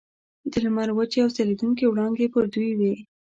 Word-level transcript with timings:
د 0.51 0.53
لمر 0.63 0.89
وچې 0.93 1.19
او 1.23 1.29
ځلیدونکي 1.35 1.83
وړانګې 1.87 2.27
پر 2.33 2.43
دوی 2.53 2.71
وې. 2.79 2.93